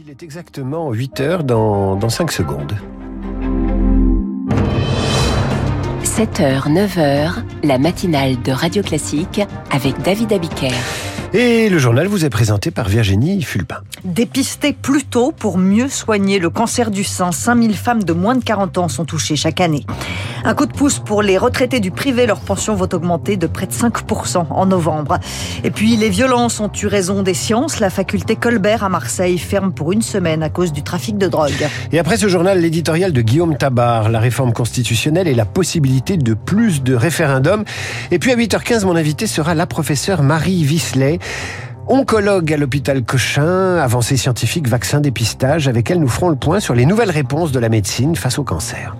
[0.00, 2.76] Il est exactement 8 heures dans, dans 5 secondes.
[6.04, 9.40] 7h, 9h, la matinale de Radio Classique
[9.72, 10.70] avec David Abiker.
[11.32, 13.78] Et le journal vous est présenté par Virginie Fulpin.
[14.04, 17.32] Dépister plus tôt pour mieux soigner le cancer du sein.
[17.32, 19.84] 5000 femmes de moins de 40 ans sont touchées chaque année.
[20.46, 22.26] Un coup de pouce pour les retraités du privé.
[22.26, 25.18] Leur pension va augmenter de près de 5% en novembre.
[25.64, 27.80] Et puis, les violences ont eu raison des sciences.
[27.80, 31.66] La faculté Colbert à Marseille ferme pour une semaine à cause du trafic de drogue.
[31.92, 36.34] Et après ce journal, l'éditorial de Guillaume Tabar, la réforme constitutionnelle et la possibilité de
[36.34, 37.64] plus de référendums.
[38.10, 41.20] Et puis à 8h15, mon invité sera la professeure Marie Visley.
[41.86, 45.68] Oncologue à l'hôpital Cochin, avancée scientifique, vaccin, dépistage.
[45.68, 48.44] Avec elle, nous ferons le point sur les nouvelles réponses de la médecine face au
[48.44, 48.94] cancer.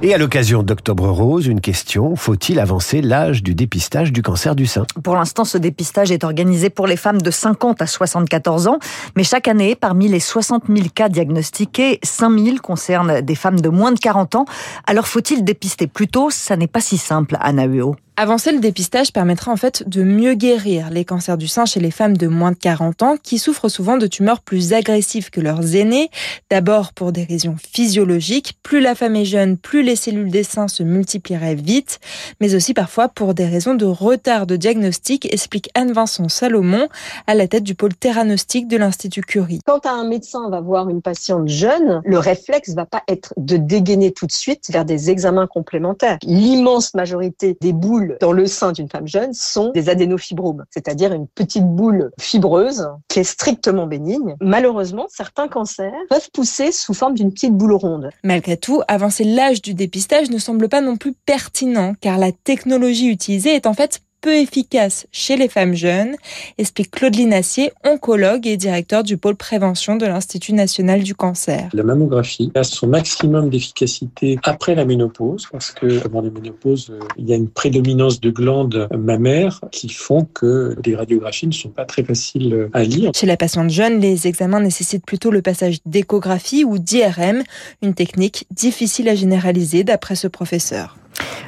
[0.00, 4.64] Et à l'occasion d'Octobre Rose, une question, faut-il avancer l'âge du dépistage du cancer du
[4.64, 4.84] sein?
[5.02, 8.78] Pour l'instant, ce dépistage est organisé pour les femmes de 50 à 74 ans,
[9.16, 13.68] mais chaque année, parmi les 60 000 cas diagnostiqués, 5 000 concernent des femmes de
[13.68, 14.44] moins de 40 ans.
[14.86, 16.30] Alors faut-il dépister plus tôt?
[16.30, 17.96] Ça n'est pas si simple, Anna Huot.
[18.20, 21.92] Avancer le dépistage permettra en fait de mieux guérir les cancers du sein chez les
[21.92, 25.76] femmes de moins de 40 ans qui souffrent souvent de tumeurs plus agressives que leurs
[25.76, 26.10] aînés.
[26.50, 30.66] D'abord pour des raisons physiologiques, plus la femme est jeune, plus les cellules des seins
[30.66, 32.00] se multiplieraient vite,
[32.40, 36.88] mais aussi parfois pour des raisons de retard de diagnostic, explique Anne-Vincent Salomon
[37.28, 39.60] à la tête du pôle theranostique de l'Institut Curie.
[39.64, 44.10] Quand un médecin va voir une patiente jeune, le réflexe va pas être de dégainer
[44.10, 46.18] tout de suite vers des examens complémentaires.
[46.24, 51.26] L'immense majorité des boules dans le sein d'une femme jeune sont des adénofibromes, c'est-à-dire une
[51.26, 54.36] petite boule fibreuse qui est strictement bénigne.
[54.40, 58.10] Malheureusement, certains cancers peuvent pousser sous forme d'une petite boule ronde.
[58.24, 63.08] Malgré tout, avancer l'âge du dépistage ne semble pas non plus pertinent car la technologie
[63.08, 66.14] utilisée est en fait peu efficace chez les femmes jeunes,
[66.58, 71.70] explique Claude Linassier, oncologue et directeur du pôle prévention de l'Institut national du cancer.
[71.72, 77.26] La mammographie a son maximum d'efficacité après la ménopause, parce que avant la ménopause, il
[77.26, 81.86] y a une prédominance de glandes mammaires qui font que les radiographies ne sont pas
[81.86, 83.12] très faciles à lire.
[83.14, 87.44] Chez la patiente jeune, les examens nécessitent plutôt le passage d'échographie ou d'IRM,
[87.80, 90.98] une technique difficile à généraliser d'après ce professeur.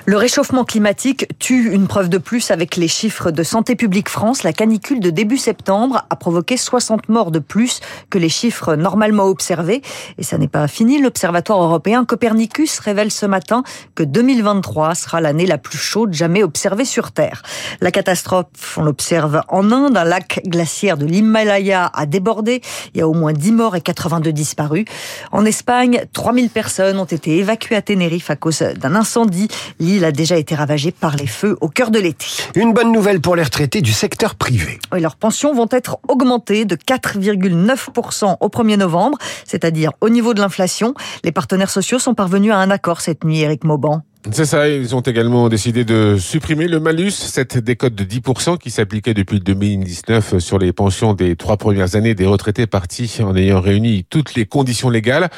[0.07, 4.43] Le réchauffement climatique tue une preuve de plus avec les chiffres de Santé publique France.
[4.43, 9.25] La canicule de début septembre a provoqué 60 morts de plus que les chiffres normalement
[9.25, 9.83] observés.
[10.19, 11.01] Et ça n'est pas fini.
[11.01, 13.63] L'Observatoire européen Copernicus révèle ce matin
[13.95, 17.43] que 2023 sera l'année la plus chaude jamais observée sur Terre.
[17.81, 19.97] La catastrophe, on l'observe en Inde.
[19.97, 22.63] Un lac glaciaire de l'Himalaya a débordé.
[22.95, 24.85] Il y a au moins 10 morts et 82 disparus.
[25.31, 29.49] En Espagne, 3000 personnes ont été évacuées à Tenerife à cause d'un incendie.
[29.79, 32.27] L'île a déjà été ravagée par les feux au cœur de l'été.
[32.55, 34.79] Une bonne nouvelle pour les retraités du secteur privé.
[34.93, 40.41] Oui, leurs pensions vont être augmentées de 4,9% au 1er novembre, c'est-à-dire au niveau de
[40.41, 40.95] l'inflation.
[41.25, 44.03] Les partenaires sociaux sont parvenus à un accord cette nuit, Eric Mauban.
[44.33, 48.71] C'est ça, ils ont également décidé de supprimer le malus, cette décote de 10% qui
[48.71, 53.63] s'appliquait depuis 2019 sur les pensions des trois premières années des retraités partis en ayant
[53.63, 55.31] réuni toutes les conditions légales.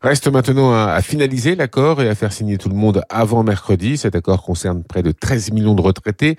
[0.00, 3.98] Reste maintenant à, finaliser l'accord et à faire signer tout le monde avant mercredi.
[3.98, 6.38] Cet accord concerne près de 13 millions de retraités.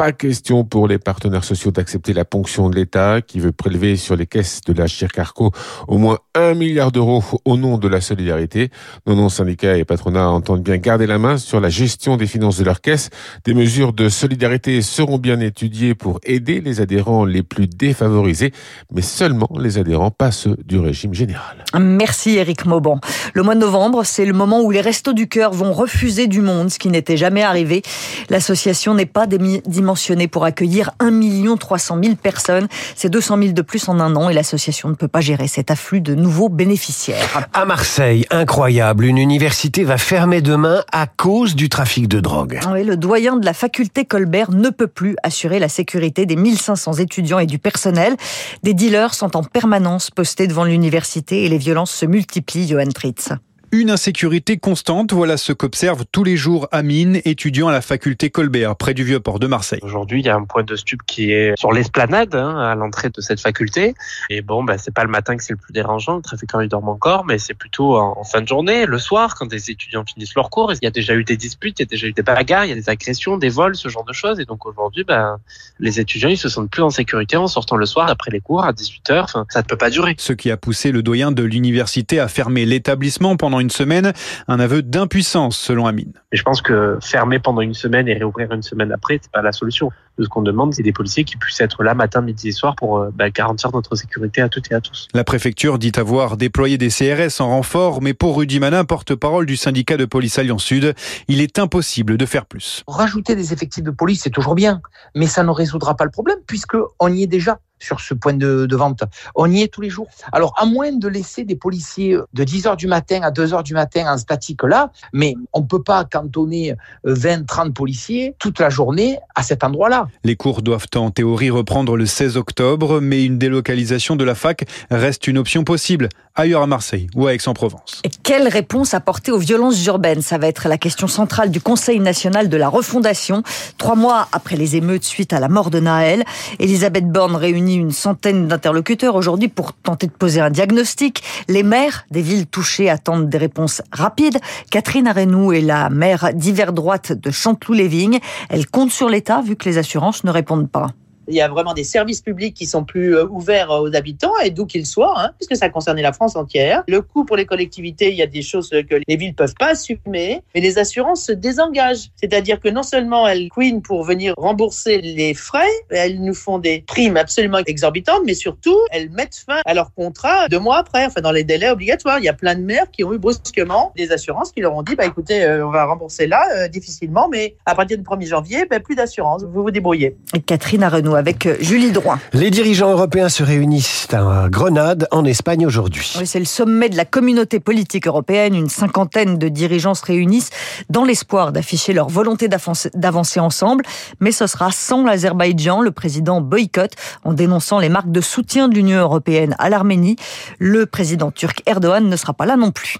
[0.00, 4.16] Pas question pour les partenaires sociaux d'accepter la ponction de l'État qui veut prélever sur
[4.16, 5.52] les caisses de la Chircarco
[5.88, 8.70] au moins un milliard d'euros au nom de la solidarité.
[9.06, 12.56] Non, non, syndicats et patronats entendent bien garder la main sur la gestion des finances
[12.56, 13.10] de leurs caisses.
[13.44, 18.52] Des mesures de solidarité seront bien étudiées pour aider les adhérents les plus défavorisés,
[18.90, 21.62] mais seulement les adhérents, pas ceux du régime général.
[21.78, 23.00] Merci Eric Mauban.
[23.34, 26.40] Le mois de novembre, c'est le moment où les restos du cœur vont refuser du
[26.40, 27.82] monde, ce qui n'était jamais arrivé.
[28.30, 29.89] L'association n'est pas dimensionnée
[30.28, 32.68] pour accueillir 1 300 000 personnes.
[32.94, 35.70] C'est 200 000 de plus en un an et l'association ne peut pas gérer cet
[35.70, 37.48] afflux de nouveaux bénéficiaires.
[37.52, 42.60] À Marseille, incroyable, une université va fermer demain à cause du trafic de drogue.
[42.72, 46.94] Oui, le doyen de la faculté Colbert ne peut plus assurer la sécurité des 1500
[46.94, 48.16] étudiants et du personnel.
[48.62, 53.30] Des dealers sont en permanence postés devant l'université et les violences se multiplient, Johan Tritz.
[53.72, 58.74] Une insécurité constante, voilà ce qu'observe tous les jours Amine, étudiant à la faculté Colbert,
[58.74, 59.78] près du Vieux-Port de Marseille.
[59.82, 63.10] Aujourd'hui, il y a un point de stup qui est sur l'esplanade, hein, à l'entrée
[63.10, 63.94] de cette faculté.
[64.28, 66.68] Et bon, bah, c'est pas le matin que c'est le plus dérangeant, le trafiquant il
[66.68, 70.34] dorme encore, mais c'est plutôt en, fin de journée, le soir, quand des étudiants finissent
[70.34, 70.72] leur cours.
[70.72, 72.70] Il y a déjà eu des disputes, il y a déjà eu des bagarres, il
[72.70, 74.40] y a des agressions, des vols, ce genre de choses.
[74.40, 75.38] Et donc aujourd'hui, bah,
[75.78, 78.64] les étudiants, ils se sentent plus en sécurité en sortant le soir après les cours
[78.64, 79.22] à 18h.
[79.22, 80.16] Enfin, ça ne peut pas durer.
[80.18, 84.12] Ce qui a poussé le doyen de l'université à fermer l'établissement pendant pendant une semaine,
[84.48, 86.12] un aveu d'impuissance selon Amine.
[86.32, 89.42] Et je pense que fermer pendant une semaine et réouvrir une semaine après, c'est pas
[89.42, 89.90] la solution.
[90.18, 92.98] Ce qu'on demande, c'est des policiers qui puissent être là matin, midi et soir pour
[92.98, 95.08] euh, bah, garantir notre sécurité à toutes et à tous.
[95.14, 99.56] La préfecture dit avoir déployé des CRS en renfort, mais pour Rudy Manin, porte-parole du
[99.56, 100.94] syndicat de police Alliance Sud,
[101.28, 102.82] il est impossible de faire plus.
[102.86, 104.80] Rajouter des effectifs de police, c'est toujours bien,
[105.14, 108.34] mais ça ne résoudra pas le problème puisque on y est déjà sur ce point
[108.34, 109.02] de, de, vente.
[109.34, 110.06] On y est tous les jours.
[110.32, 113.62] Alors, à moins de laisser des policiers de 10 heures du matin à 2 heures
[113.62, 116.74] du matin en statique là, mais on peut pas cantonner
[117.04, 120.08] 20, 30 policiers toute la journée à cet endroit-là.
[120.24, 124.64] Les cours doivent en théorie reprendre le 16 octobre, mais une délocalisation de la fac
[124.90, 128.00] reste une option possible ailleurs à Marseille ou à Aix-en-Provence.
[128.04, 130.22] Et quelle réponse apporter aux violences urbaines?
[130.22, 133.42] Ça va être la question centrale du Conseil national de la refondation.
[133.78, 136.24] Trois mois après les émeutes suite à la mort de Naël,
[136.58, 141.22] Elisabeth Borne réunit une centaine d'interlocuteurs aujourd'hui pour tenter de poser un diagnostic.
[141.48, 144.38] Les maires des villes touchées attendent des réponses rapides.
[144.70, 148.20] Catherine Arenou est la maire d'hiver droite de Chanteloup-les-Vignes.
[148.48, 150.88] Elle compte sur l'État vu que les assurances ne répondent pas
[151.30, 154.66] il y a vraiment des services publics qui sont plus ouverts aux habitants et d'où
[154.66, 156.82] qu'ils soient, hein, puisque ça concernait la France entière.
[156.88, 159.70] Le coût pour les collectivités, il y a des choses que les villes peuvent pas
[159.70, 162.10] assumer, mais les assurances se désengagent.
[162.16, 166.82] C'est-à-dire que non seulement elles queen pour venir rembourser les frais, elles nous font des
[166.86, 171.20] primes absolument exorbitantes, mais surtout elles mettent fin à leur contrat deux mois après, enfin
[171.20, 172.18] dans les délais obligatoires.
[172.18, 174.82] Il y a plein de maires qui ont eu brusquement des assurances qui leur ont
[174.82, 178.26] dit, bah écoutez, euh, on va rembourser là euh, difficilement, mais à partir du 1er
[178.26, 180.16] janvier, bah, plus d'assurance, vous vous débrouillez.
[180.46, 182.18] Catherine Arenoux avec Julie Droit.
[182.32, 186.14] Les dirigeants européens se réunissent à Grenade, en Espagne, aujourd'hui.
[186.18, 188.54] Oui, c'est le sommet de la communauté politique européenne.
[188.54, 190.48] Une cinquantaine de dirigeants se réunissent
[190.88, 193.84] dans l'espoir d'afficher leur volonté d'avancer ensemble.
[194.20, 195.82] Mais ce sera sans l'Azerbaïdjan.
[195.82, 200.16] Le président boycotte en dénonçant les marques de soutien de l'Union européenne à l'Arménie.
[200.58, 202.96] Le président turc Erdogan ne sera pas là non plus.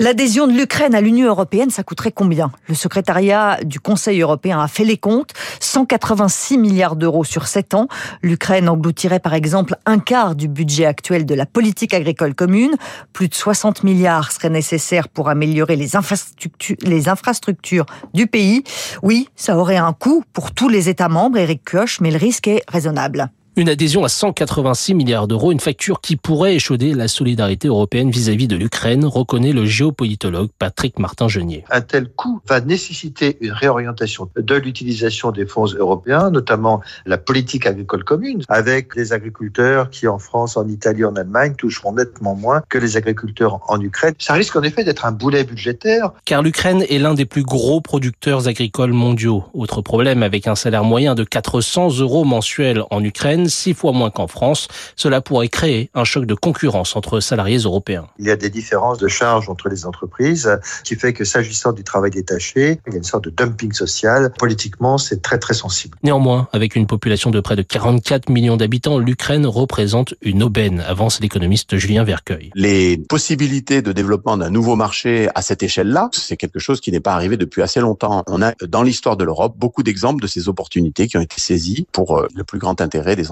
[0.00, 2.50] L'adhésion de l'Ukraine à l'Union européenne, ça coûterait combien?
[2.66, 5.30] Le secrétariat du Conseil européen a fait les comptes.
[5.60, 7.88] 186 milliards d'euros sur 7 ans.
[8.22, 12.72] L'Ukraine engloutirait par exemple un quart du budget actuel de la politique agricole commune.
[13.12, 18.64] Plus de 60 milliards seraient nécessaires pour améliorer les infrastructures, du pays.
[19.02, 22.48] Oui, ça aurait un coût pour tous les États membres, Eric Kioch, mais le risque
[22.48, 23.30] est raisonnable.
[23.54, 28.48] Une adhésion à 186 milliards d'euros, une facture qui pourrait échauder la solidarité européenne vis-à-vis
[28.48, 31.62] de l'Ukraine, reconnaît le géopolitologue Patrick Martin-Genier.
[31.70, 37.66] Un tel coût va nécessiter une réorientation de l'utilisation des fonds européens, notamment la politique
[37.66, 42.62] agricole commune, avec les agriculteurs qui en France, en Italie, en Allemagne toucheront nettement moins
[42.70, 44.14] que les agriculteurs en Ukraine.
[44.18, 46.12] Ça risque en effet d'être un boulet budgétaire.
[46.24, 49.44] Car l'Ukraine est l'un des plus gros producteurs agricoles mondiaux.
[49.52, 54.10] Autre problème, avec un salaire moyen de 400 euros mensuels en Ukraine, six fois moins
[54.10, 54.68] qu'en France.
[54.96, 58.06] Cela pourrait créer un choc de concurrence entre salariés européens.
[58.18, 60.50] Il y a des différences de charges entre les entreprises,
[60.84, 64.32] qui fait que s'agissant du travail détaché, il y a une sorte de dumping social.
[64.38, 65.98] Politiquement, c'est très très sensible.
[66.02, 71.20] Néanmoins, avec une population de près de 44 millions d'habitants, l'Ukraine représente une aubaine, avance
[71.20, 72.50] l'économiste Julien Vercueil.
[72.54, 77.00] Les possibilités de développement d'un nouveau marché à cette échelle-là, c'est quelque chose qui n'est
[77.00, 78.22] pas arrivé depuis assez longtemps.
[78.26, 81.86] On a dans l'histoire de l'Europe beaucoup d'exemples de ces opportunités qui ont été saisies
[81.92, 83.31] pour euh, le plus grand intérêt des entreprises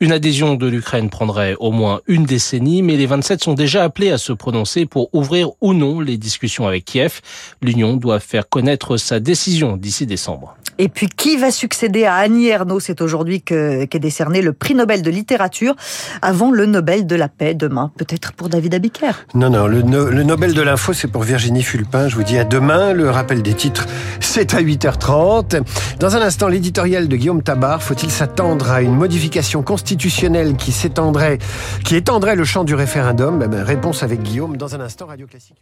[0.00, 4.10] Une adhésion de l'Ukraine prendrait au moins une décennie, mais les 27 sont déjà appelés
[4.10, 7.20] à se prononcer pour ouvrir ou non les discussions avec Kiev.
[7.62, 10.56] L'Union doit faire connaître sa décision d'ici décembre.
[10.82, 12.80] Et puis, qui va succéder à Annie Ernaux?
[12.80, 15.76] C'est aujourd'hui qu'est décerné le prix Nobel de littérature
[16.22, 17.92] avant le Nobel de la paix demain.
[17.98, 19.12] Peut-être pour David Abiker.
[19.34, 22.08] Non, non, le, Nobel de l'info, c'est pour Virginie Fulpin.
[22.08, 22.94] Je vous dis à demain.
[22.94, 23.86] Le rappel des titres,
[24.20, 25.60] c'est à 8h30.
[25.98, 27.82] Dans un instant, l'éditorial de Guillaume Tabar.
[27.82, 31.36] Faut-il s'attendre à une modification constitutionnelle qui s'étendrait,
[31.84, 33.42] qui étendrait le champ du référendum?
[33.44, 35.58] Eh ben, Réponse avec Guillaume dans un instant, Radio Classique.